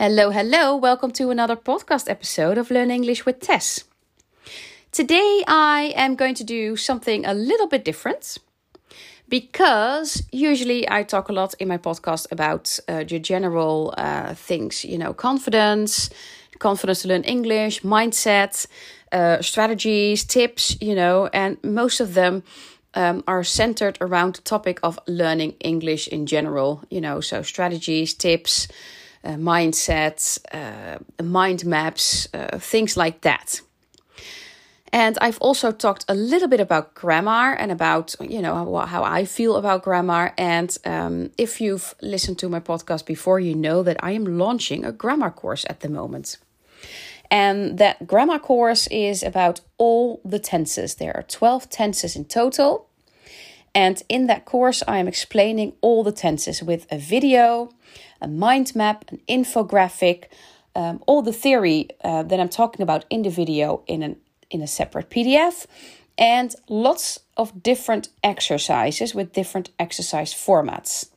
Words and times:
Hello, 0.00 0.30
hello. 0.30 0.76
Welcome 0.76 1.10
to 1.14 1.30
another 1.30 1.56
podcast 1.56 2.08
episode 2.08 2.56
of 2.56 2.70
Learn 2.70 2.88
English 2.88 3.26
with 3.26 3.40
Tess. 3.40 3.82
Today 4.92 5.42
I 5.48 5.92
am 5.96 6.14
going 6.14 6.36
to 6.36 6.44
do 6.44 6.76
something 6.76 7.26
a 7.26 7.34
little 7.34 7.66
bit 7.66 7.84
different 7.84 8.38
because 9.28 10.22
usually 10.30 10.88
I 10.88 11.02
talk 11.02 11.28
a 11.28 11.32
lot 11.32 11.54
in 11.58 11.66
my 11.66 11.78
podcast 11.78 12.30
about 12.30 12.78
uh, 12.86 13.02
the 13.02 13.18
general 13.18 13.92
uh, 13.98 14.34
things, 14.34 14.84
you 14.84 14.98
know, 14.98 15.12
confidence, 15.12 16.10
confidence 16.60 17.02
to 17.02 17.08
learn 17.08 17.24
English, 17.24 17.82
mindset, 17.82 18.68
uh, 19.10 19.42
strategies, 19.42 20.22
tips, 20.22 20.76
you 20.80 20.94
know, 20.94 21.28
and 21.32 21.56
most 21.64 21.98
of 21.98 22.14
them 22.14 22.44
um, 22.94 23.24
are 23.26 23.42
centered 23.42 23.98
around 24.00 24.36
the 24.36 24.42
topic 24.42 24.78
of 24.84 25.00
learning 25.08 25.56
English 25.58 26.06
in 26.06 26.26
general, 26.26 26.84
you 26.88 27.00
know, 27.00 27.20
so 27.20 27.42
strategies, 27.42 28.14
tips 28.14 28.68
uh, 29.24 29.32
mindset, 29.32 30.38
uh, 30.52 30.98
mind 31.22 31.64
maps, 31.64 32.28
uh, 32.34 32.58
things 32.58 32.96
like 32.96 33.22
that. 33.22 33.60
And 34.92 35.18
I've 35.20 35.38
also 35.38 35.70
talked 35.70 36.04
a 36.08 36.14
little 36.14 36.48
bit 36.48 36.60
about 36.60 36.94
grammar 36.94 37.52
and 37.52 37.70
about, 37.70 38.14
you 38.20 38.40
know, 38.40 38.78
how, 38.86 39.04
I 39.04 39.24
feel 39.24 39.56
about 39.56 39.82
grammar. 39.82 40.32
And 40.38 40.76
um, 40.84 41.30
if 41.36 41.60
you've 41.60 41.94
listened 42.00 42.38
to 42.38 42.48
my 42.48 42.60
podcast 42.60 43.04
before, 43.04 43.38
you 43.38 43.54
know 43.54 43.82
that 43.82 44.02
I 44.02 44.12
am 44.12 44.24
launching 44.38 44.84
a 44.84 44.92
grammar 44.92 45.30
course 45.30 45.66
at 45.68 45.80
the 45.80 45.88
moment. 45.88 46.38
And 47.30 47.78
that 47.78 48.06
grammar 48.06 48.38
course 48.38 48.86
is 48.86 49.22
about 49.22 49.60
all 49.76 50.20
the 50.24 50.38
tenses. 50.38 50.94
There 50.94 51.14
are 51.14 51.22
12 51.22 51.68
tenses 51.68 52.16
in 52.16 52.24
total. 52.24 52.87
And 53.84 54.02
in 54.08 54.26
that 54.26 54.44
course, 54.44 54.82
I 54.88 54.98
am 54.98 55.06
explaining 55.06 55.72
all 55.82 56.02
the 56.02 56.10
tenses 56.10 56.64
with 56.64 56.88
a 56.90 56.98
video, 56.98 57.70
a 58.20 58.26
mind 58.26 58.74
map, 58.74 59.04
an 59.12 59.20
infographic, 59.28 60.24
um, 60.74 61.00
all 61.06 61.22
the 61.22 61.32
theory 61.32 61.88
uh, 62.02 62.24
that 62.24 62.40
I'm 62.40 62.48
talking 62.48 62.82
about 62.82 63.04
in 63.08 63.22
the 63.22 63.30
video 63.30 63.84
in 63.86 64.02
an 64.02 64.16
in 64.50 64.62
a 64.62 64.66
separate 64.66 65.10
PDF, 65.10 65.66
and 66.16 66.56
lots 66.68 67.20
of 67.36 67.62
different 67.62 68.08
exercises 68.24 69.14
with 69.14 69.32
different 69.32 69.70
exercise 69.78 70.34
formats. 70.34 71.10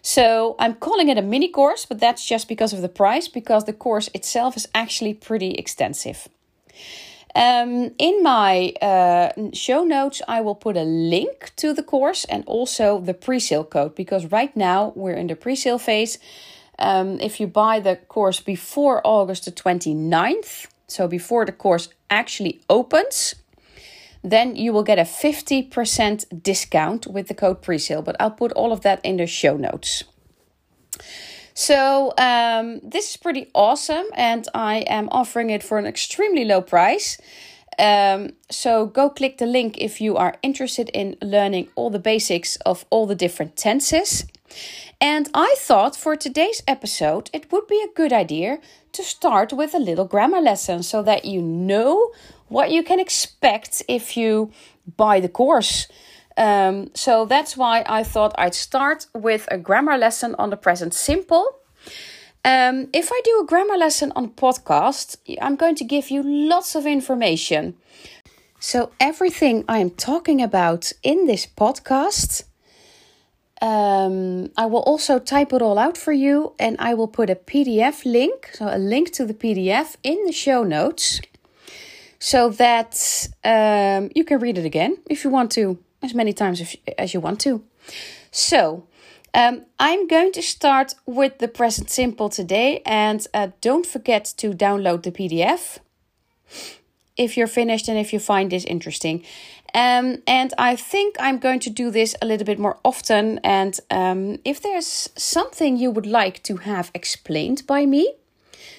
So 0.00 0.54
I'm 0.58 0.76
calling 0.76 1.08
it 1.10 1.18
a 1.18 1.22
mini 1.22 1.48
course, 1.48 1.84
but 1.84 1.98
that's 1.98 2.24
just 2.24 2.48
because 2.48 2.72
of 2.72 2.80
the 2.80 2.94
price, 3.02 3.28
because 3.28 3.64
the 3.64 3.74
course 3.74 4.08
itself 4.14 4.56
is 4.56 4.66
actually 4.72 5.12
pretty 5.12 5.50
extensive. 5.62 6.28
Um, 7.36 7.90
in 7.98 8.22
my 8.22 8.72
uh, 8.80 9.28
show 9.52 9.84
notes, 9.84 10.22
I 10.26 10.40
will 10.40 10.54
put 10.54 10.74
a 10.74 10.84
link 10.84 11.52
to 11.56 11.74
the 11.74 11.82
course 11.82 12.24
and 12.24 12.42
also 12.46 12.98
the 12.98 13.12
pre 13.12 13.38
sale 13.40 13.62
code 13.62 13.94
because 13.94 14.32
right 14.32 14.56
now 14.56 14.94
we're 14.96 15.16
in 15.16 15.26
the 15.26 15.36
pre 15.36 15.54
sale 15.54 15.78
phase. 15.78 16.18
Um, 16.78 17.20
if 17.20 17.38
you 17.38 17.46
buy 17.46 17.78
the 17.78 17.96
course 17.96 18.40
before 18.40 19.02
August 19.04 19.44
the 19.44 19.52
29th, 19.52 20.66
so 20.88 21.06
before 21.06 21.44
the 21.44 21.52
course 21.52 21.90
actually 22.08 22.62
opens, 22.70 23.34
then 24.24 24.56
you 24.56 24.72
will 24.72 24.82
get 24.82 24.98
a 24.98 25.02
50% 25.02 26.42
discount 26.42 27.06
with 27.06 27.28
the 27.28 27.34
code 27.34 27.60
pre 27.60 27.76
sale. 27.76 28.00
But 28.00 28.16
I'll 28.18 28.30
put 28.30 28.52
all 28.52 28.72
of 28.72 28.80
that 28.80 29.04
in 29.04 29.18
the 29.18 29.26
show 29.26 29.58
notes. 29.58 30.04
So 31.58 32.12
um, 32.18 32.80
this 32.82 33.12
is 33.12 33.16
pretty 33.16 33.48
awesome, 33.54 34.04
and 34.12 34.46
I 34.54 34.84
am 34.88 35.08
offering 35.10 35.48
it 35.48 35.62
for 35.62 35.78
an 35.78 35.86
extremely 35.86 36.44
low 36.44 36.60
price. 36.60 37.16
Um, 37.78 38.32
so 38.50 38.84
go 38.84 39.08
click 39.08 39.38
the 39.38 39.46
link 39.46 39.78
if 39.78 39.98
you 39.98 40.18
are 40.18 40.34
interested 40.42 40.90
in 40.92 41.16
learning 41.22 41.68
all 41.74 41.88
the 41.88 41.98
basics 41.98 42.56
of 42.66 42.84
all 42.90 43.06
the 43.06 43.14
different 43.14 43.56
tenses. 43.56 44.26
And 45.00 45.30
I 45.32 45.54
thought 45.58 45.96
for 45.96 46.14
today's 46.14 46.62
episode, 46.68 47.30
it 47.32 47.50
would 47.50 47.66
be 47.66 47.82
a 47.82 47.94
good 47.94 48.12
idea 48.12 48.58
to 48.92 49.02
start 49.02 49.54
with 49.54 49.74
a 49.74 49.78
little 49.78 50.04
grammar 50.04 50.42
lesson 50.42 50.82
so 50.82 51.02
that 51.04 51.24
you 51.24 51.40
know 51.40 52.12
what 52.48 52.70
you 52.70 52.82
can 52.82 53.00
expect 53.00 53.82
if 53.88 54.14
you 54.14 54.52
buy 54.98 55.20
the 55.20 55.30
course. 55.30 55.86
Um, 56.36 56.90
so 56.94 57.24
that's 57.24 57.56
why 57.56 57.84
I 57.86 58.02
thought 58.02 58.34
I'd 58.36 58.54
start 58.54 59.06
with 59.14 59.48
a 59.50 59.58
grammar 59.58 59.96
lesson 59.96 60.34
on 60.38 60.50
the 60.50 60.56
present 60.56 60.92
simple. 60.94 61.46
Um, 62.44 62.88
if 62.92 63.10
I 63.10 63.20
do 63.24 63.40
a 63.42 63.46
grammar 63.46 63.76
lesson 63.76 64.12
on 64.14 64.30
podcast, 64.30 65.16
I'm 65.40 65.56
going 65.56 65.74
to 65.76 65.84
give 65.84 66.10
you 66.10 66.22
lots 66.22 66.74
of 66.74 66.86
information. 66.86 67.76
So, 68.60 68.90
everything 69.00 69.64
I 69.68 69.78
am 69.78 69.90
talking 69.90 70.40
about 70.40 70.92
in 71.02 71.26
this 71.26 71.46
podcast, 71.46 72.44
um, 73.60 74.50
I 74.56 74.66
will 74.66 74.80
also 74.80 75.18
type 75.18 75.52
it 75.52 75.60
all 75.62 75.78
out 75.78 75.98
for 75.98 76.12
you 76.12 76.54
and 76.58 76.76
I 76.78 76.94
will 76.94 77.08
put 77.08 77.30
a 77.30 77.34
PDF 77.34 78.04
link, 78.04 78.50
so 78.54 78.68
a 78.68 78.78
link 78.78 79.12
to 79.12 79.24
the 79.24 79.34
PDF 79.34 79.96
in 80.02 80.24
the 80.24 80.32
show 80.32 80.62
notes 80.62 81.20
so 82.18 82.48
that 82.50 83.28
um, 83.44 84.10
you 84.14 84.24
can 84.24 84.38
read 84.38 84.58
it 84.58 84.64
again 84.64 84.98
if 85.08 85.24
you 85.24 85.30
want 85.30 85.50
to 85.52 85.78
as 86.02 86.14
many 86.14 86.32
times 86.32 86.76
as, 86.98 87.14
you 87.14 87.20
want 87.20 87.40
to. 87.40 87.62
So, 88.30 88.86
um, 89.34 89.66
I'm 89.78 90.06
going 90.06 90.32
to 90.32 90.42
start 90.42 90.94
with 91.04 91.38
the 91.38 91.48
present 91.48 91.90
simple 91.90 92.28
today, 92.28 92.80
and 92.86 93.26
uh, 93.34 93.48
don't 93.60 93.84
forget 93.84 94.24
to 94.38 94.52
download 94.52 95.02
the 95.02 95.12
PDF 95.12 95.78
if 97.16 97.36
you're 97.36 97.46
finished 97.46 97.88
and 97.88 97.98
if 97.98 98.12
you 98.12 98.18
find 98.18 98.50
this 98.50 98.64
interesting. 98.64 99.24
Um, 99.74 100.22
and 100.26 100.54
I 100.58 100.76
think 100.76 101.16
I'm 101.18 101.38
going 101.38 101.60
to 101.60 101.70
do 101.70 101.90
this 101.90 102.16
a 102.22 102.26
little 102.26 102.46
bit 102.46 102.58
more 102.58 102.78
often. 102.82 103.38
And 103.44 103.78
um, 103.90 104.38
if 104.44 104.62
there's 104.62 105.10
something 105.16 105.76
you 105.76 105.90
would 105.90 106.06
like 106.06 106.42
to 106.44 106.56
have 106.58 106.90
explained 106.94 107.66
by 107.66 107.84
me, 107.84 108.14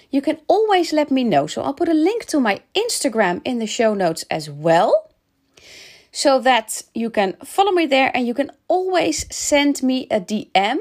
you 0.10 0.22
can 0.22 0.40
always 0.48 0.94
let 0.94 1.12
me 1.12 1.24
know. 1.24 1.46
So 1.48 1.62
I'll 1.62 1.74
put 1.74 1.90
a 1.90 1.94
link 1.94 2.26
to 2.26 2.40
my 2.40 2.62
Instagram 2.76 3.42
in 3.44 3.60
the 3.60 3.68
show 3.68 3.94
notes 3.94 4.26
as 4.32 4.50
well 4.50 5.07
so 6.18 6.40
that 6.40 6.82
you 6.96 7.12
can 7.12 7.34
follow 7.44 7.72
me 7.72 7.86
there 7.86 8.10
and 8.12 8.26
you 8.26 8.34
can 8.34 8.50
always 8.68 9.32
send 9.32 9.84
me 9.84 10.08
a 10.10 10.20
DM 10.20 10.80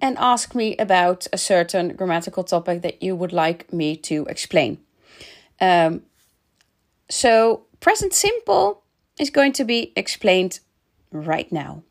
and 0.00 0.16
ask 0.18 0.54
me 0.54 0.76
about 0.76 1.26
a 1.32 1.36
certain 1.36 1.96
grammatical 1.96 2.44
topic 2.44 2.82
that 2.82 3.02
you 3.02 3.16
would 3.16 3.32
like 3.32 3.72
me 3.72 3.96
to 3.96 4.24
explain. 4.26 4.78
Um, 5.60 6.02
so, 7.08 7.64
present 7.80 8.14
simple 8.14 8.84
is 9.18 9.30
going 9.30 9.52
to 9.54 9.64
be 9.64 9.92
explained 9.96 10.60
right 11.10 11.50
now. 11.50 11.82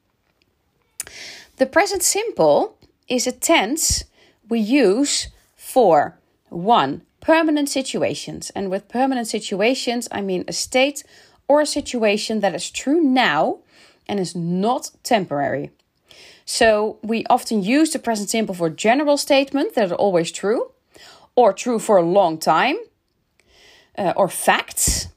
The 1.57 1.65
present 1.65 2.03
simple 2.03 2.77
is 3.09 3.27
a 3.27 3.33
tense 3.33 4.05
we 4.47 4.61
use 4.61 5.27
for 5.57 6.17
one, 6.47 7.01
permanent 7.19 7.67
situations. 7.67 8.49
And 8.55 8.71
with 8.71 8.87
permanent 8.87 9.27
situations, 9.27 10.07
I 10.09 10.21
mean 10.21 10.45
a 10.47 10.53
state 10.53 11.03
or 11.47 11.61
a 11.61 11.65
situation 11.65 12.39
that 12.39 12.55
is 12.55 12.69
true 12.69 13.01
now 13.01 13.59
and 14.07 14.19
is 14.19 14.35
not 14.35 14.91
temporary. 15.03 15.71
So 16.45 16.97
we 17.01 17.25
often 17.29 17.63
use 17.63 17.91
the 17.91 17.99
present 17.99 18.29
simple 18.29 18.55
for 18.55 18.69
general 18.69 19.17
statements 19.17 19.75
that 19.75 19.91
are 19.91 19.95
always 19.95 20.31
true, 20.31 20.71
or 21.35 21.53
true 21.53 21.79
for 21.79 21.97
a 21.97 22.03
long 22.03 22.37
time, 22.37 22.77
uh, 23.97 24.13
or 24.15 24.27
facts, 24.27 25.07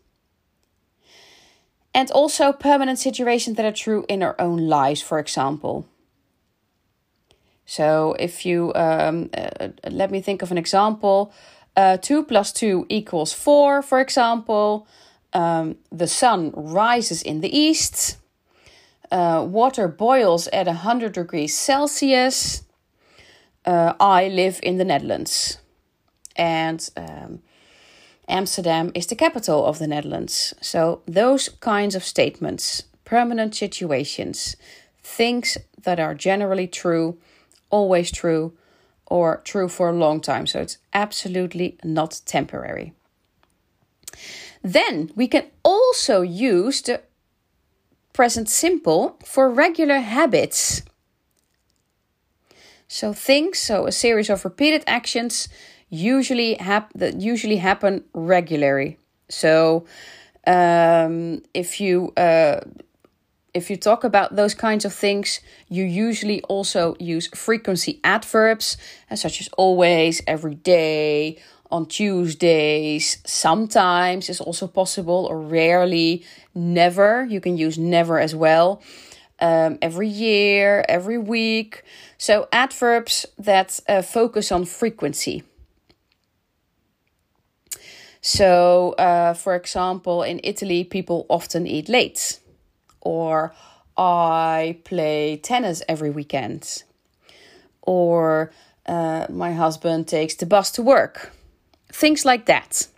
and 1.93 2.11
also 2.11 2.53
permanent 2.53 2.99
situations 2.99 3.57
that 3.57 3.67
are 3.67 3.73
true 3.73 4.05
in 4.09 4.23
our 4.23 4.37
own 4.39 4.69
lives, 4.69 5.03
for 5.03 5.19
example. 5.19 5.87
So 7.65 8.15
if 8.19 8.47
you 8.47 8.73
um, 8.75 9.31
uh, 9.37 9.69
let 9.91 10.11
me 10.11 10.21
think 10.21 10.43
of 10.43 10.53
an 10.53 10.59
example, 10.59 11.33
uh, 11.75 11.97
two 11.97 12.23
plus 12.23 12.53
two 12.53 12.87
equals 12.89 13.33
four, 13.33 13.83
for 13.83 14.01
example 14.01 14.87
um, 15.37 15.77
the 15.93 16.07
sun 16.07 16.51
rises 16.57 17.23
in 17.23 17.43
the 17.43 17.55
east, 17.55 18.17
uh, 19.11 19.47
water 19.47 19.87
boils 19.87 20.49
at 20.49 20.67
100 20.67 21.13
degrees 21.13 21.55
Celsius. 21.55 22.63
Uh, 23.67 23.93
I 24.01 24.29
live 24.29 24.59
in 24.63 24.79
the 24.79 24.85
Netherlands. 24.85 25.59
And 26.37 26.89
um, 26.97 27.43
Amsterdam 28.29 28.93
is 28.95 29.07
the 29.07 29.15
capital 29.15 29.67
of 29.67 29.79
the 29.79 29.87
Netherlands. 29.87 30.55
So, 30.61 31.03
those 31.07 31.51
kinds 31.61 31.95
of 31.95 32.03
statements, 32.03 32.85
permanent 33.05 33.55
situations, 33.55 34.57
things 35.03 35.59
that 35.85 36.01
are 36.01 36.15
generally 36.15 36.67
true, 36.67 37.19
always 37.71 38.11
true, 38.11 38.53
or 39.07 39.43
true 39.45 39.69
for 39.69 39.91
a 39.91 39.99
long 39.99 40.21
time. 40.21 40.47
So, 40.47 40.61
it's 40.61 40.79
absolutely 40.93 41.79
not 41.85 42.21
temporary. 42.25 42.93
Then 44.67 45.13
we 45.15 45.29
can 45.29 45.45
also 45.63 46.23
use 46.23 46.83
the 46.83 47.01
present 48.13 48.49
simple 48.49 49.17
for 49.25 49.49
regular 49.49 50.01
habits. 50.01 50.83
So 52.89 53.13
things, 53.13 53.61
so 53.61 53.87
a 53.87 53.93
series 53.93 54.29
of 54.29 54.45
repeated 54.45 54.83
actions 54.89 55.49
usually 55.89 56.55
hap- 56.55 56.93
that 56.95 57.21
usually 57.21 57.59
happen 57.59 58.03
regularly. 58.13 58.99
So 59.29 59.87
um, 60.49 61.43
if 61.55 61.81
you 61.81 62.13
uh, 62.17 62.63
if 63.55 63.71
you 63.71 63.77
talk 63.77 64.05
about 64.05 64.37
those 64.37 64.55
kinds 64.55 64.85
of 64.85 64.93
things, 64.93 65.41
you 65.69 65.85
usually 65.85 66.43
also 66.43 66.97
use 66.99 67.29
frequency 67.29 68.01
adverbs, 68.03 68.77
uh, 69.11 69.17
such 69.17 69.41
as 69.41 69.49
always, 69.57 70.21
every 70.27 70.57
day, 70.57 71.39
on 71.71 71.87
Tuesdays, 71.87 73.19
sometimes 73.25 74.29
is 74.29 74.41
also 74.41 74.67
possible, 74.67 75.27
or 75.29 75.41
rarely, 75.41 76.25
never. 76.55 77.25
You 77.25 77.41
can 77.41 77.57
use 77.57 77.79
never 77.79 78.19
as 78.19 78.35
well. 78.35 78.83
Um, 79.39 79.79
every 79.83 80.09
year, 80.09 80.85
every 80.89 81.19
week. 81.19 81.83
So, 82.19 82.49
adverbs 82.53 83.27
that 83.39 83.81
uh, 83.89 84.03
focus 84.03 84.51
on 84.51 84.65
frequency. 84.65 85.43
So, 88.23 88.93
uh, 88.93 89.35
for 89.35 89.55
example, 89.55 90.23
in 90.23 90.41
Italy, 90.43 90.85
people 90.85 91.27
often 91.29 91.67
eat 91.67 91.89
late, 91.89 92.41
or 93.01 93.55
I 93.97 94.79
play 94.85 95.37
tennis 95.37 95.83
every 95.89 96.11
weekend, 96.11 96.83
or 97.83 98.53
uh, 98.87 99.27
my 99.29 99.53
husband 99.53 100.09
takes 100.09 100.35
the 100.35 100.47
bus 100.47 100.71
to 100.73 100.83
work 100.83 101.36
things 101.93 102.25
like 102.25 102.47
that. 102.47 102.89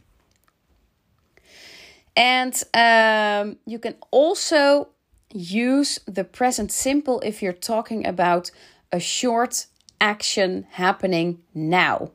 And 2.16 2.60
um, 2.74 3.58
you 3.64 3.78
can 3.78 3.94
also 4.10 4.88
use 5.32 6.00
the 6.06 6.24
present 6.24 6.72
simple 6.72 7.20
if 7.20 7.42
you're 7.42 7.52
talking 7.52 8.06
about 8.06 8.50
a 8.90 8.98
short 8.98 9.66
action 10.00 10.66
happening 10.70 11.38
now. 11.54 12.10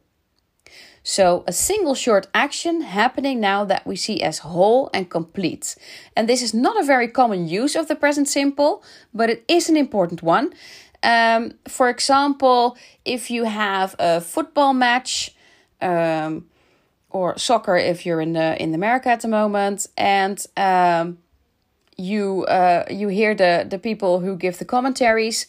So, 1.06 1.44
a 1.48 1.52
single 1.52 1.96
short 1.96 2.28
action 2.34 2.82
happening 2.82 3.42
now 3.42 3.66
that 3.66 3.86
we 3.86 3.98
see 3.98 4.22
as 4.22 4.40
whole 4.40 4.90
and 4.94 5.10
complete. 5.10 5.76
And 6.16 6.30
this 6.30 6.42
is 6.42 6.54
not 6.54 6.80
a 6.80 6.86
very 6.86 7.10
common 7.10 7.48
use 7.50 7.76
of 7.76 7.90
the 7.90 7.96
present 7.96 8.30
simple, 8.30 8.84
but 9.14 9.30
it 9.30 9.44
is 9.50 9.70
an 9.70 9.76
important 9.76 10.24
one. 10.24 10.54
Um, 11.04 11.56
for 11.68 11.90
example, 11.90 12.78
if 13.04 13.30
you 13.30 13.44
have 13.44 13.98
a 14.00 14.22
football 14.22 14.74
match, 14.74 15.36
um, 15.82 16.46
or 17.14 17.38
soccer 17.38 17.78
if 17.78 18.06
you're 18.06 18.22
in 18.22 18.34
the 18.34 18.62
in 18.62 18.74
America 18.74 19.10
at 19.10 19.22
the 19.22 19.28
moment, 19.28 19.88
and 19.98 20.46
um, 20.58 21.20
you 21.98 22.44
uh, 22.46 22.86
you 22.90 23.08
hear 23.08 23.36
the 23.36 23.66
the 23.70 23.80
people 23.80 24.20
who 24.20 24.36
give 24.36 24.58
the 24.58 24.66
commentaries. 24.66 25.48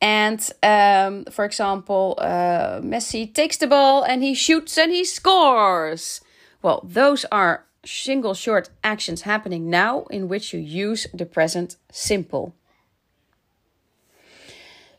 And 0.00 0.40
um, 0.62 1.24
for 1.30 1.44
example, 1.46 2.16
uh, 2.18 2.80
Messi 2.82 3.32
takes 3.32 3.56
the 3.56 3.66
ball 3.66 4.02
and 4.02 4.22
he 4.22 4.34
shoots 4.34 4.76
and 4.76 4.92
he 4.92 5.04
scores. 5.04 6.20
Well, 6.60 6.82
those 6.84 7.24
are 7.32 7.64
single 7.84 8.34
short 8.34 8.68
actions 8.84 9.22
happening 9.22 9.70
now 9.70 10.04
in 10.10 10.28
which 10.28 10.52
you 10.52 10.60
use 10.60 11.06
the 11.14 11.24
present 11.24 11.76
simple. 11.90 12.54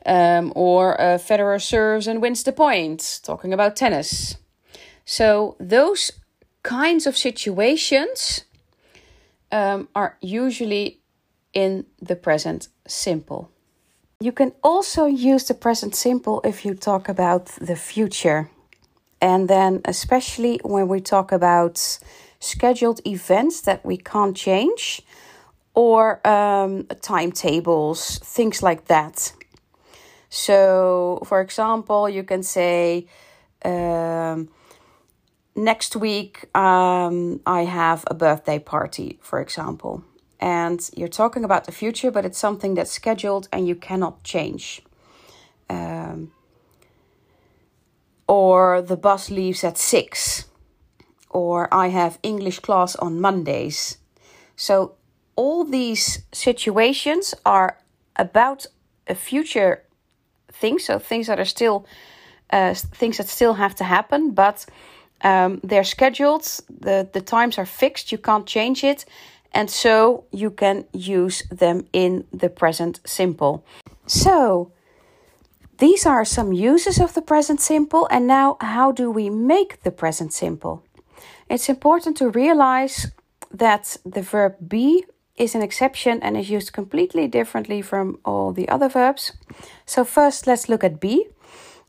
Um, 0.06 0.54
or 0.56 1.00
uh, 1.00 1.18
Federer 1.18 1.62
serves 1.62 2.07
and 2.07 2.21
wins 2.21 2.42
the 2.44 2.54
point, 2.54 3.19
talking 3.24 3.54
about 3.54 3.75
tennis. 3.75 4.38
So, 5.09 5.56
those 5.57 6.12
kinds 6.63 7.07
of 7.07 7.15
situations 7.15 8.44
um, 9.54 9.88
are 9.95 10.18
usually 10.19 11.00
in 11.54 11.86
the 12.01 12.18
present 12.18 12.68
simple. 12.86 13.50
You 14.19 14.33
can 14.33 14.51
also 14.62 15.06
use 15.06 15.45
the 15.45 15.54
present 15.54 15.95
simple 15.95 16.42
if 16.44 16.65
you 16.65 16.75
talk 16.75 17.07
about 17.07 17.45
the 17.62 17.77
future. 17.77 18.50
And 19.21 19.48
then, 19.48 19.80
especially 19.86 20.59
when 20.65 20.89
we 20.89 21.00
talk 21.00 21.31
about 21.31 22.00
scheduled 22.42 23.00
events 23.07 23.62
that 23.62 23.86
we 23.86 23.95
can't 23.95 24.36
change 24.36 25.04
or 25.74 26.19
um, 26.27 26.86
timetables, 27.01 28.19
things 28.19 28.62
like 28.62 28.88
that. 28.88 29.31
So, 30.27 31.24
for 31.25 31.39
example, 31.39 32.09
you 32.09 32.24
can 32.24 32.44
say, 32.44 33.07
um, 33.63 34.50
next 35.57 35.95
week 35.95 36.45
um, 36.56 37.42
I 37.45 37.63
have 37.63 38.06
a 38.07 38.13
birthday 38.13 38.59
party, 38.59 39.18
for 39.21 39.42
example, 39.42 40.04
and 40.39 40.89
you're 40.95 41.07
talking 41.09 41.44
about 41.44 41.65
the 41.65 41.71
future, 41.71 42.12
but 42.12 42.24
it's 42.24 42.38
something 42.38 42.75
that's 42.75 42.92
scheduled 42.92 43.50
and 43.51 43.68
you 43.68 43.75
cannot 43.75 44.24
change. 44.24 44.81
Um, 45.69 46.31
or 48.27 48.81
the 48.81 48.95
bus 48.98 49.30
leaves 49.30 49.63
at 49.63 49.77
six, 49.77 50.45
or 51.30 51.74
I 51.74 51.88
have 51.88 52.19
English 52.24 52.59
class 52.59 52.95
on 52.95 53.19
Mondays. 53.19 53.98
So, 54.56 54.94
all 55.36 55.63
these 55.63 56.24
situations 56.31 57.33
are 57.45 57.77
about 58.15 58.65
a 59.07 59.15
future 59.15 59.83
thing, 60.51 60.80
so 60.80 61.00
things 61.00 61.27
that 61.27 61.39
are 61.39 61.45
still 61.45 61.86
uh, 62.50 62.74
things 62.74 63.18
that 63.18 63.27
still 63.27 63.54
have 63.54 63.75
to 63.75 63.83
happen, 63.83 64.31
but 64.31 64.65
um, 65.22 65.60
they're 65.64 65.84
scheduled, 65.84 66.44
the, 66.69 67.08
the 67.12 67.22
times 67.22 67.58
are 67.58 67.66
fixed, 67.66 68.12
you 68.12 68.18
can't 68.18 68.46
change 68.46 68.84
it, 68.84 69.06
and 69.54 69.69
so 69.69 70.25
you 70.31 70.52
can 70.52 70.86
use 70.94 71.44
them 71.50 71.88
in 71.94 72.25
the 72.31 72.50
present 72.50 73.00
simple. 73.06 73.66
So, 74.06 74.72
these 75.80 76.06
are 76.06 76.25
some 76.25 76.54
uses 76.54 77.00
of 77.00 77.14
the 77.14 77.22
present 77.22 77.62
simple, 77.62 78.08
and 78.10 78.28
now 78.28 78.58
how 78.62 78.92
do 78.92 79.12
we 79.12 79.30
make 79.30 79.84
the 79.84 79.92
present 79.92 80.34
simple? 80.34 80.84
It's 81.50 81.69
important 81.69 82.18
to 82.18 82.30
realize 82.30 83.08
that 83.52 83.98
the 84.06 84.22
verb 84.22 84.56
be 84.68 85.06
is 85.38 85.56
an 85.56 85.62
exception 85.62 86.19
and 86.24 86.36
is 86.36 86.50
used 86.50 86.74
completely 86.74 87.28
differently 87.28 87.81
from 87.81 88.18
all 88.25 88.52
the 88.52 88.68
other 88.69 88.90
verbs. 88.90 89.34
So, 89.86 90.04
first, 90.04 90.48
let's 90.48 90.68
look 90.68 90.84
at 90.84 91.00
be 91.00 91.28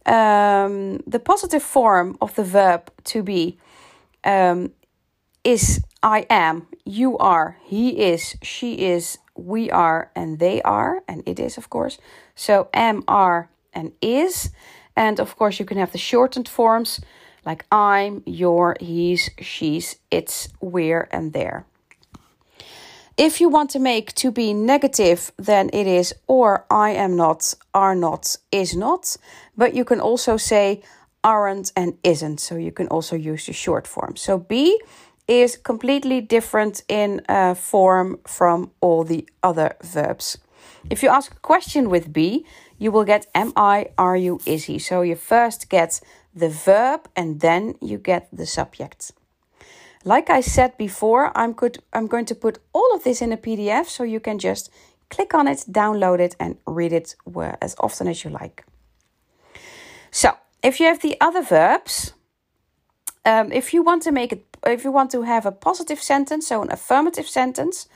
um, 0.08 0.98
the 1.06 1.18
positive 1.18 1.62
form 1.62 2.16
of 2.20 2.34
the 2.34 2.44
verb 2.44 2.90
to 3.04 3.22
be 3.22 3.58
um, 4.24 4.72
is 5.44 5.80
I 6.02 6.26
am, 6.30 6.66
you 6.84 7.18
are, 7.18 7.56
he 7.64 7.90
is, 8.10 8.36
she 8.42 8.86
is, 8.86 9.18
we 9.36 9.70
are, 9.70 10.10
and 10.16 10.38
they 10.38 10.62
are, 10.62 11.02
and 11.06 11.22
it 11.26 11.38
is, 11.38 11.58
of 11.58 11.70
course. 11.70 11.98
So 12.34 12.68
am, 12.72 13.02
are, 13.06 13.48
and 13.72 13.92
is. 14.00 14.50
And 14.96 15.20
of 15.20 15.36
course, 15.36 15.60
you 15.60 15.64
can 15.64 15.78
have 15.78 15.92
the 15.92 15.98
shortened 15.98 16.48
forms 16.48 17.00
like 17.44 17.64
I'm, 17.70 18.22
you're, 18.26 18.76
he's, 18.80 19.30
she's, 19.40 19.96
it's, 20.10 20.48
we're, 20.60 21.08
and 21.12 21.32
they're. 21.32 21.66
If 23.18 23.40
you 23.40 23.48
want 23.48 23.70
to 23.70 23.80
make 23.80 24.14
to 24.14 24.30
be 24.30 24.54
negative, 24.54 25.32
then 25.36 25.70
it 25.72 25.88
is 25.88 26.14
or 26.28 26.64
I 26.70 26.90
am 26.90 27.16
not, 27.16 27.52
are 27.74 27.96
not, 27.96 28.36
is 28.52 28.76
not. 28.76 29.16
But 29.56 29.74
you 29.74 29.84
can 29.84 30.00
also 30.00 30.36
say 30.36 30.82
aren't 31.24 31.72
and 31.74 31.98
isn't. 32.04 32.38
So 32.38 32.54
you 32.54 32.70
can 32.70 32.86
also 32.86 33.16
use 33.16 33.46
the 33.46 33.52
short 33.52 33.88
form. 33.88 34.14
So 34.14 34.38
be 34.38 34.80
is 35.26 35.56
completely 35.56 36.20
different 36.20 36.84
in 36.88 37.20
uh, 37.28 37.54
form 37.54 38.20
from 38.24 38.70
all 38.80 39.02
the 39.02 39.28
other 39.42 39.74
verbs. 39.82 40.38
If 40.88 41.02
you 41.02 41.08
ask 41.08 41.32
a 41.32 41.40
question 41.40 41.90
with 41.90 42.12
be, 42.12 42.46
you 42.78 42.92
will 42.92 43.04
get 43.04 43.26
am 43.34 43.52
I, 43.56 43.86
are 43.98 44.16
you, 44.16 44.38
is 44.46 44.64
he. 44.66 44.78
So 44.78 45.02
you 45.02 45.16
first 45.16 45.68
get 45.68 46.00
the 46.32 46.48
verb 46.48 47.08
and 47.16 47.40
then 47.40 47.74
you 47.80 47.98
get 47.98 48.28
the 48.32 48.46
subject. 48.46 49.10
Like 50.08 50.30
I 50.30 50.40
said 50.40 50.78
before, 50.78 51.36
I'm, 51.36 51.52
good, 51.52 51.82
I'm 51.92 52.06
going 52.06 52.24
to 52.24 52.34
put 52.34 52.60
all 52.72 52.94
of 52.94 53.04
this 53.04 53.20
in 53.20 53.30
a 53.30 53.36
PDF 53.36 53.88
so 53.88 54.04
you 54.04 54.20
can 54.20 54.38
just 54.38 54.70
click 55.10 55.34
on 55.34 55.46
it, 55.46 55.66
download 55.70 56.18
it, 56.18 56.34
and 56.40 56.56
read 56.66 56.94
it 56.94 57.14
as 57.60 57.76
often 57.78 58.08
as 58.08 58.24
you 58.24 58.30
like. 58.30 58.64
So, 60.10 60.30
if 60.62 60.80
you 60.80 60.86
have 60.86 61.02
the 61.02 61.18
other 61.20 61.42
verbs, 61.42 62.14
um, 63.26 63.52
if 63.52 63.74
you 63.74 63.82
want 63.82 64.02
to 64.04 64.10
make 64.10 64.32
it, 64.32 64.46
if 64.64 64.82
you 64.82 64.90
want 64.90 65.10
to 65.10 65.24
have 65.24 65.44
a 65.44 65.52
positive 65.52 66.00
sentence, 66.00 66.46
so 66.46 66.62
an 66.62 66.72
affirmative 66.72 67.28
sentence, 67.28 67.86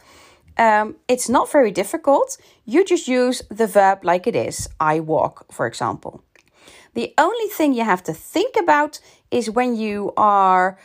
um, 0.59 0.97
it's 1.09 1.31
not 1.31 1.51
very 1.51 1.71
difficult. 1.71 2.37
You 2.67 2.85
just 2.85 3.09
use 3.09 3.41
the 3.49 3.67
verb 3.67 4.05
like 4.05 4.27
it 4.27 4.37
is. 4.37 4.69
I 4.79 5.01
walk, 5.01 5.51
for 5.51 5.67
example. 5.67 6.23
The 6.93 7.15
only 7.17 7.47
thing 7.47 7.73
you 7.73 7.85
have 7.85 8.03
to 8.03 8.13
think 8.13 8.55
about 8.59 9.01
is 9.31 9.49
when 9.49 9.77
you 9.77 10.13
are 10.19 10.77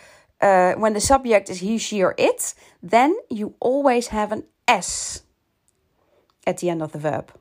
uh, 0.42 0.74
when 0.74 0.94
the 0.94 1.02
subject 1.02 1.50
is 1.50 1.60
he, 1.60 1.78
she, 1.78 2.04
or 2.04 2.14
it, 2.18 2.54
then 2.82 3.16
you 3.30 3.56
always 3.60 4.08
have 4.08 4.32
an 4.32 4.44
S 4.68 5.24
at 6.46 6.58
the 6.60 6.70
end 6.70 6.82
of 6.82 6.92
the 6.92 7.00
verb. 7.00 7.32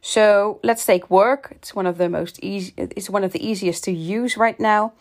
So 0.00 0.60
let's 0.62 0.84
take 0.84 1.10
work. 1.10 1.52
It's 1.52 1.74
one 1.74 1.86
of 1.86 1.98
the 1.98 2.08
most 2.08 2.38
easy. 2.42 2.72
It's 2.76 3.10
one 3.10 3.24
of 3.24 3.32
the 3.32 3.46
easiest 3.46 3.84
to 3.84 3.92
use 3.92 4.36
right 4.36 4.58
now. 4.58 4.92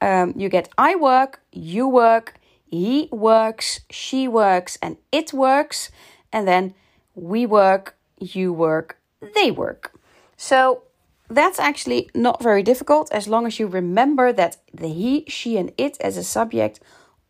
Um, 0.00 0.34
you 0.36 0.48
get 0.48 0.68
I 0.76 0.94
work, 0.94 1.40
you 1.52 1.88
work, 1.88 2.34
he 2.66 3.08
works, 3.10 3.80
she 3.90 4.28
works, 4.28 4.78
and 4.82 4.98
it 5.10 5.32
works, 5.32 5.90
and 6.32 6.46
then 6.46 6.74
we 7.14 7.46
work, 7.46 7.96
you 8.18 8.52
work, 8.52 8.98
they 9.34 9.50
work. 9.50 9.98
So 10.36 10.82
that's 11.28 11.58
actually 11.58 12.10
not 12.14 12.42
very 12.42 12.62
difficult 12.62 13.10
as 13.12 13.28
long 13.28 13.46
as 13.46 13.58
you 13.58 13.66
remember 13.66 14.32
that 14.32 14.58
the 14.72 14.88
he, 14.88 15.24
she, 15.28 15.56
and 15.56 15.72
it 15.76 15.96
as 16.00 16.16
a 16.16 16.24
subject 16.24 16.80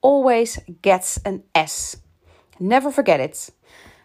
always 0.03 0.59
gets 0.83 1.19
an 1.25 1.43
S. 1.55 1.97
Never 2.61 2.91
forget 2.91 3.21
it. 3.21 3.50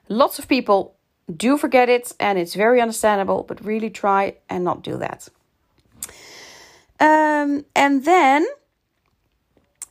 Lots 0.07 0.39
of 0.39 0.47
people 0.47 0.95
do 1.37 1.57
forget 1.57 1.89
it, 1.89 2.13
and 2.19 2.37
it's 2.37 2.55
very 2.55 2.81
understandable, 2.81 3.43
but 3.43 3.63
really 3.63 3.89
try 3.89 4.35
and 4.49 4.63
not 4.63 4.83
do 4.83 4.97
that. 4.97 5.29
Um, 6.99 7.65
and 7.75 8.05
then, 8.05 8.45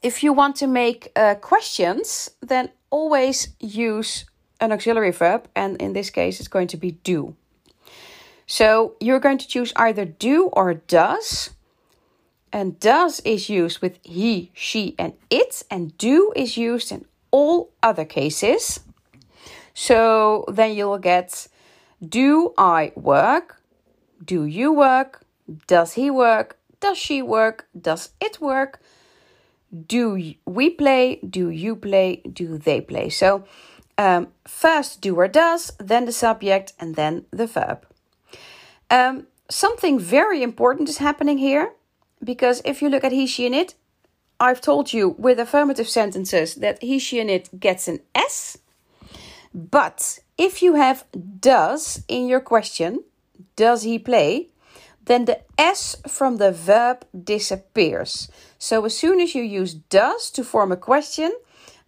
if 0.02 0.23
you 0.23 0.33
want 0.33 0.57
to 0.57 0.66
make 0.66 1.12
uh, 1.16 1.35
questions, 1.37 2.30
then 2.40 2.71
always 2.90 3.49
use 3.59 4.25
an 4.61 4.73
auxiliary 4.73 5.11
verb, 5.11 5.49
and 5.54 5.80
in 5.80 5.92
this 5.92 6.11
case, 6.11 6.38
it's 6.40 6.49
going 6.49 6.69
to 6.69 6.76
be 6.76 6.92
do. 6.92 7.35
So 8.50 8.97
you're 8.99 9.21
going 9.21 9.38
to 9.38 9.47
choose 9.47 9.73
either 9.76 10.04
do 10.04 10.47
or 10.52 10.75
does. 10.75 11.50
And 12.52 12.80
does 12.80 13.21
is 13.21 13.49
used 13.49 13.80
with 13.80 14.00
he, 14.02 14.50
she, 14.52 14.97
and 14.99 15.12
it, 15.30 15.62
and 15.71 15.97
do 15.97 16.33
is 16.35 16.57
used 16.57 16.90
in 16.90 17.04
all 17.30 17.71
other 17.80 18.04
cases. 18.04 18.80
So 19.73 20.45
then 20.49 20.75
you 20.75 20.87
will 20.88 20.99
get 20.99 21.47
Do 22.04 22.52
I 22.59 22.90
work? 22.97 23.62
Do 24.25 24.45
you 24.45 24.73
work? 24.73 25.23
Does 25.69 25.92
he 25.92 26.11
work? 26.11 26.59
Does 26.80 26.99
she 26.99 27.23
work? 27.23 27.69
Does 27.80 28.11
it 28.21 28.40
work? 28.40 28.83
Do 29.87 30.35
we 30.45 30.71
play? 30.71 31.21
Do 31.23 31.50
you 31.50 31.76
play? 31.76 32.16
Do 32.33 32.59
they 32.59 32.80
play? 32.80 33.11
So 33.11 33.45
um, 33.97 34.26
first 34.45 35.00
do 35.00 35.14
or 35.14 35.28
does, 35.28 35.73
then 35.78 36.04
the 36.07 36.12
subject, 36.12 36.73
and 36.80 36.97
then 36.97 37.26
the 37.30 37.47
verb. 37.47 37.87
Um, 38.90 39.26
something 39.49 39.99
very 39.99 40.42
important 40.42 40.88
is 40.88 40.99
happening 40.99 41.38
here 41.38 41.73
because 42.23 42.61
if 42.64 42.82
you 42.82 42.88
look 42.88 43.04
at 43.04 43.12
he, 43.12 43.26
she, 43.26 43.47
and 43.47 43.54
it, 43.54 43.75
I've 44.38 44.61
told 44.61 44.92
you 44.92 45.14
with 45.18 45.38
affirmative 45.38 45.88
sentences 45.88 46.56
that 46.56 46.82
he, 46.82 46.99
she, 46.99 47.20
and 47.20 47.30
it 47.30 47.61
gets 47.61 47.88
an 47.88 48.00
S. 48.14 48.59
But 49.54 50.20
if 50.38 50.62
you 50.62 50.75
have 50.75 51.04
does 51.40 52.02
in 52.09 52.26
your 52.26 52.40
question, 52.40 53.04
does 53.56 53.82
he 53.82 53.99
play? 53.99 54.49
Then 55.04 55.25
the 55.25 55.40
S 55.59 55.97
from 56.06 56.37
the 56.37 56.52
verb 56.52 57.04
disappears. 57.25 58.30
So 58.59 58.85
as 58.85 58.97
soon 58.97 59.20
as 59.20 59.35
you 59.35 59.42
use 59.42 59.75
does 59.75 60.30
to 60.30 60.44
form 60.44 60.73
a 60.73 60.76
question, 60.76 61.32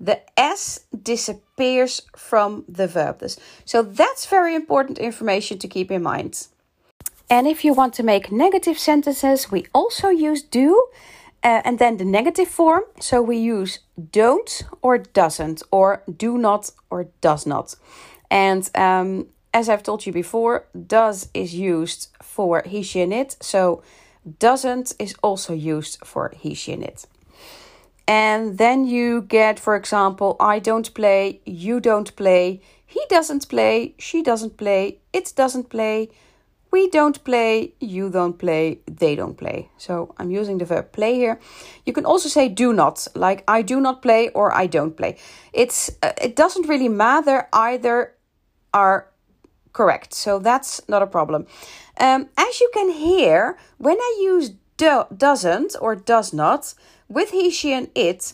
the 0.00 0.20
S 0.38 0.80
disappears 1.02 2.02
from 2.16 2.64
the 2.68 2.88
verb. 2.88 3.22
So 3.64 3.82
that's 3.82 4.26
very 4.26 4.54
important 4.54 4.98
information 4.98 5.58
to 5.58 5.68
keep 5.68 5.90
in 5.90 6.02
mind. 6.02 6.48
And 7.32 7.46
if 7.46 7.64
you 7.64 7.72
want 7.72 7.94
to 7.94 8.02
make 8.02 8.30
negative 8.30 8.78
sentences, 8.78 9.50
we 9.50 9.64
also 9.72 10.10
use 10.10 10.42
do 10.42 10.88
uh, 11.42 11.62
and 11.64 11.78
then 11.78 11.96
the 11.96 12.04
negative 12.04 12.48
form. 12.48 12.82
So 13.00 13.22
we 13.22 13.38
use 13.38 13.78
don't 14.12 14.62
or 14.82 14.98
doesn't, 14.98 15.62
or 15.70 16.02
do 16.14 16.36
not 16.36 16.70
or 16.90 17.08
does 17.22 17.46
not. 17.46 17.74
And 18.30 18.70
um, 18.74 19.28
as 19.54 19.70
I've 19.70 19.82
told 19.82 20.04
you 20.04 20.12
before, 20.12 20.66
does 20.86 21.30
is 21.32 21.54
used 21.54 22.08
for 22.20 22.62
he, 22.66 22.82
she, 22.82 23.00
and 23.00 23.14
it. 23.14 23.38
So 23.40 23.82
doesn't 24.38 24.92
is 24.98 25.14
also 25.22 25.54
used 25.54 26.04
for 26.04 26.34
he, 26.36 26.52
she, 26.52 26.74
and 26.74 26.82
it. 26.82 27.06
And 28.06 28.58
then 28.58 28.84
you 28.84 29.22
get, 29.22 29.58
for 29.58 29.74
example, 29.74 30.36
I 30.38 30.58
don't 30.58 30.92
play, 30.92 31.40
you 31.46 31.80
don't 31.80 32.14
play, 32.14 32.60
he 32.86 33.00
doesn't 33.08 33.48
play, 33.48 33.94
she 33.98 34.22
doesn't 34.22 34.58
play, 34.58 34.98
it 35.14 35.32
doesn't 35.34 35.70
play, 35.70 36.10
we 36.72 36.88
don't 36.88 37.22
play, 37.22 37.74
you 37.80 38.10
don't 38.10 38.38
play, 38.38 38.80
they 38.86 39.14
don't 39.14 39.36
play. 39.36 39.68
So 39.76 40.14
I'm 40.18 40.30
using 40.30 40.58
the 40.58 40.64
verb 40.64 40.90
play 40.90 41.14
here. 41.14 41.38
You 41.84 41.92
can 41.92 42.06
also 42.06 42.28
say 42.28 42.48
do 42.48 42.72
not, 42.72 43.06
like 43.14 43.44
I 43.46 43.62
do 43.62 43.80
not 43.80 44.02
play 44.02 44.30
or 44.30 44.52
I 44.52 44.66
don't 44.66 44.96
play. 44.96 45.18
It's 45.52 45.90
uh, 46.02 46.12
it 46.20 46.34
doesn't 46.34 46.68
really 46.68 46.88
matter 46.88 47.46
either 47.52 48.14
are 48.72 49.08
correct. 49.72 50.14
So 50.14 50.38
that's 50.38 50.80
not 50.88 51.02
a 51.02 51.06
problem. 51.06 51.46
Um, 52.00 52.28
as 52.36 52.60
you 52.60 52.70
can 52.72 52.90
hear, 52.90 53.58
when 53.78 53.98
I 53.98 54.18
use 54.20 54.50
do, 54.78 55.04
doesn't 55.14 55.76
or 55.80 55.94
does 55.94 56.32
not 56.32 56.74
with 57.08 57.30
he, 57.30 57.50
she, 57.50 57.72
and 57.72 57.90
it, 57.94 58.32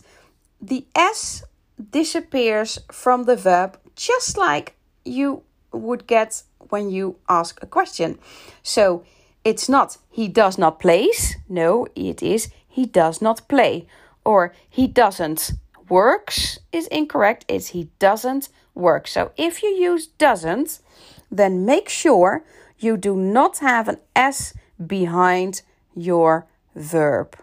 the 0.60 0.86
s 0.94 1.42
disappears 1.90 2.78
from 2.90 3.24
the 3.24 3.36
verb 3.36 3.78
just 3.96 4.36
like 4.36 4.76
you 5.04 5.42
would 5.72 6.06
get 6.06 6.42
when 6.70 6.90
you 6.90 7.16
ask 7.28 7.62
a 7.62 7.66
question. 7.66 8.18
So 8.62 9.04
it's 9.44 9.68
not 9.68 9.98
he 10.10 10.28
does 10.28 10.58
not 10.58 10.80
plays. 10.80 11.36
No, 11.48 11.86
it 11.94 12.22
is 12.22 12.50
he 12.66 12.86
does 12.86 13.20
not 13.20 13.48
play. 13.48 13.86
Or 14.24 14.52
he 14.68 14.86
doesn't 14.86 15.52
works 15.88 16.58
is 16.72 16.86
incorrect. 16.88 17.44
It's 17.48 17.68
he 17.68 17.90
doesn't 17.98 18.48
work. 18.74 19.08
So 19.08 19.32
if 19.36 19.62
you 19.62 19.70
use 19.70 20.06
doesn't, 20.06 20.80
then 21.30 21.64
make 21.64 21.88
sure 21.88 22.44
you 22.78 22.96
do 22.96 23.16
not 23.16 23.58
have 23.58 23.88
an 23.88 23.98
S 24.14 24.54
behind 24.86 25.62
your 25.94 26.46
verb. 26.74 27.36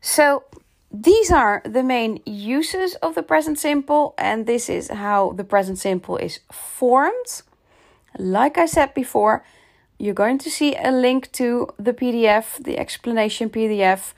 So 0.00 0.44
these 0.92 1.30
are 1.30 1.62
the 1.64 1.82
main 1.82 2.20
uses 2.24 2.94
of 2.96 3.14
the 3.14 3.22
present 3.22 3.58
simple, 3.58 4.14
and 4.18 4.46
this 4.46 4.68
is 4.68 4.88
how 4.88 5.32
the 5.32 5.44
present 5.44 5.78
simple 5.78 6.16
is 6.16 6.40
formed. 6.50 7.42
Like 8.18 8.56
I 8.56 8.66
said 8.66 8.94
before, 8.94 9.44
you're 9.98 10.14
going 10.14 10.38
to 10.38 10.50
see 10.50 10.76
a 10.76 10.90
link 10.90 11.32
to 11.32 11.68
the 11.78 11.92
PDF, 11.92 12.62
the 12.62 12.78
explanation 12.78 13.50
PDF, 13.50 14.12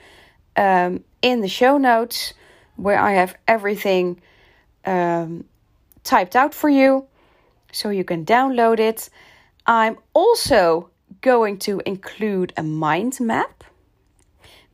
um, 0.57 1.05
in 1.23 1.41
the 1.41 1.49
show 1.49 1.79
notes 1.79 2.35
where 2.77 2.99
I 2.99 3.13
have 3.13 3.37
everything 3.47 4.21
um, 4.85 5.45
typed 6.05 6.37
out 6.37 6.55
for 6.55 6.69
you 6.69 7.07
so 7.73 7.91
you 7.91 8.05
can 8.05 8.25
download 8.25 8.79
it. 8.79 9.09
I'm 9.67 9.99
also 10.15 10.91
going 11.21 11.59
to 11.61 11.81
include 11.87 12.53
a 12.57 12.63
mind 12.63 13.21
map 13.21 13.65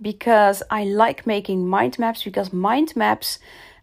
because 0.01 0.63
I 0.71 0.85
like 0.85 1.27
making 1.27 1.69
mind 1.69 1.99
maps 1.99 2.25
because 2.25 2.53
mind 2.53 2.95
maps 2.97 3.39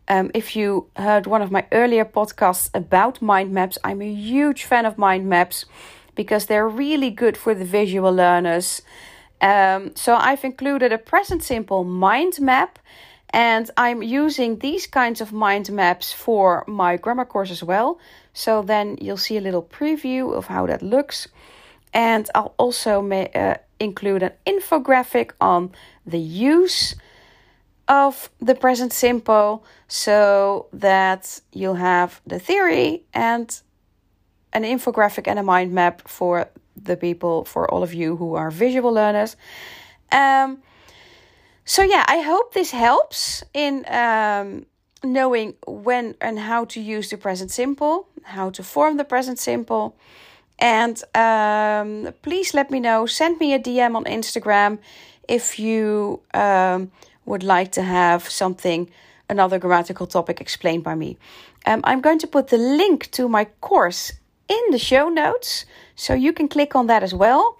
um, 0.07 0.29
if 0.33 0.55
you 0.57 0.87
heard 0.97 1.25
one 1.25 1.41
of 1.41 1.51
my 1.51 1.65
earlier 1.71 2.03
podcasts 2.03 2.69
about 2.73 3.21
mind 3.21 3.53
maps, 3.53 3.77
I'm 3.81 4.01
a 4.01 4.11
huge 4.11 4.65
fan 4.65 4.85
of 4.85 4.97
mind 4.97 5.29
maps 5.29 5.65
because 6.15 6.47
they're 6.47 6.67
really 6.67 7.09
good 7.09 7.37
for 7.37 7.55
the 7.55 7.63
visual 7.63 8.11
learners. 8.11 8.81
Um, 9.39 9.95
so 9.95 10.15
I've 10.15 10.43
included 10.43 10.91
a 10.91 10.97
present 10.97 11.43
simple 11.43 11.85
mind 11.85 12.41
map, 12.41 12.77
and 13.29 13.71
I'm 13.77 14.03
using 14.03 14.59
these 14.59 14.85
kinds 14.85 15.21
of 15.21 15.31
mind 15.31 15.71
maps 15.71 16.11
for 16.11 16.65
my 16.67 16.97
grammar 16.97 17.25
course 17.25 17.49
as 17.49 17.63
well. 17.63 17.97
So 18.33 18.61
then 18.61 18.97
you'll 18.99 19.15
see 19.17 19.37
a 19.37 19.41
little 19.41 19.63
preview 19.63 20.33
of 20.33 20.47
how 20.47 20.65
that 20.67 20.81
looks. 20.81 21.29
And 21.93 22.29
I'll 22.33 22.53
also 22.57 23.01
ma- 23.01 23.31
uh, 23.35 23.55
include 23.79 24.23
an 24.23 24.31
infographic 24.45 25.31
on 25.41 25.71
the 26.05 26.19
use 26.19 26.95
of 27.87 28.29
the 28.39 28.55
present 28.55 28.93
simple 28.93 29.65
so 29.87 30.67
that 30.71 31.41
you'll 31.51 31.75
have 31.75 32.21
the 32.25 32.39
theory 32.39 33.03
and 33.13 33.61
an 34.53 34.63
infographic 34.63 35.27
and 35.27 35.39
a 35.39 35.43
mind 35.43 35.73
map 35.73 36.07
for 36.07 36.49
the 36.75 36.95
people, 36.95 37.43
for 37.45 37.69
all 37.69 37.83
of 37.83 37.93
you 37.93 38.15
who 38.15 38.35
are 38.35 38.49
visual 38.49 38.93
learners. 38.93 39.35
Um, 40.11 40.61
so, 41.65 41.83
yeah, 41.83 42.05
I 42.07 42.21
hope 42.21 42.53
this 42.53 42.71
helps 42.71 43.43
in 43.53 43.85
um, 43.87 44.65
knowing 45.03 45.55
when 45.67 46.15
and 46.21 46.39
how 46.39 46.65
to 46.65 46.81
use 46.81 47.09
the 47.09 47.17
present 47.17 47.51
simple, 47.51 48.07
how 48.23 48.49
to 48.51 48.63
form 48.63 48.97
the 48.97 49.03
present 49.03 49.39
simple. 49.39 49.95
And 50.61 51.03
um, 51.15 52.13
please 52.21 52.53
let 52.53 52.69
me 52.69 52.79
know, 52.79 53.07
send 53.07 53.39
me 53.39 53.53
a 53.53 53.59
DM 53.59 53.95
on 53.95 54.05
Instagram 54.05 54.77
if 55.27 55.57
you 55.57 56.21
um, 56.35 56.91
would 57.25 57.41
like 57.41 57.71
to 57.71 57.81
have 57.81 58.29
something, 58.29 58.89
another 59.27 59.57
grammatical 59.57 60.05
topic 60.05 60.39
explained 60.39 60.83
by 60.83 60.93
me. 60.93 61.17
Um, 61.65 61.81
I'm 61.83 61.99
going 61.99 62.19
to 62.19 62.27
put 62.27 62.49
the 62.49 62.57
link 62.57 63.09
to 63.11 63.27
my 63.27 63.45
course 63.59 64.13
in 64.47 64.61
the 64.69 64.77
show 64.77 65.09
notes, 65.09 65.65
so 65.95 66.13
you 66.13 66.31
can 66.31 66.47
click 66.47 66.75
on 66.75 66.87
that 66.87 67.01
as 67.01 67.13
well. 67.13 67.57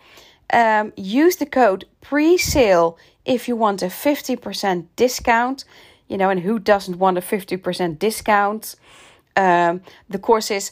Um, 0.54 0.94
use 0.96 1.38
the 1.38 1.46
code 1.46 1.86
pre-sale 2.02 2.98
if 3.26 3.48
you 3.48 3.56
want 3.56 3.82
a 3.82 3.88
50% 3.88 4.86
discount. 4.96 5.66
You 6.08 6.18
know, 6.18 6.30
and 6.30 6.42
who 6.42 6.60
doesn't 6.60 7.00
want 7.00 7.18
a 7.18 7.22
50% 7.22 7.98
discount? 7.98 8.76
Um, 9.38 9.82
the 10.10 10.20
course 10.20 10.52
is 10.52 10.72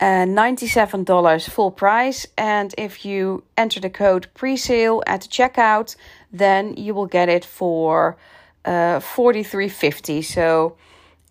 uh, 0.00 0.26
$97 0.26 1.48
full 1.48 1.70
price. 1.70 2.26
And 2.36 2.74
if 2.76 3.04
you 3.04 3.44
enter 3.56 3.80
the 3.80 3.90
code 3.90 4.28
pre 4.34 4.56
sale 4.56 5.02
at 5.06 5.22
the 5.22 5.28
checkout, 5.28 5.96
then 6.32 6.74
you 6.76 6.94
will 6.94 7.06
get 7.06 7.28
it 7.28 7.44
for 7.44 8.16
uh, 8.64 9.00
$43.50. 9.00 10.24
So 10.24 10.76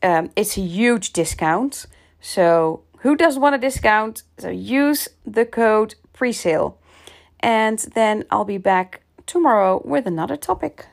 um, 0.01 0.29
it's 0.35 0.57
a 0.57 0.61
huge 0.61 1.13
discount. 1.13 1.85
So 2.21 2.81
who 2.99 3.15
doesn't 3.15 3.41
want 3.41 3.55
a 3.55 3.59
discount? 3.59 4.23
So 4.39 4.49
use 4.49 5.07
the 5.25 5.45
code 5.45 5.95
pre 6.13 6.31
sale. 6.31 6.77
And 7.39 7.79
then 7.93 8.25
I'll 8.31 8.45
be 8.45 8.57
back 8.57 9.01
tomorrow 9.25 9.81
with 9.85 10.07
another 10.07 10.37
topic. 10.37 10.87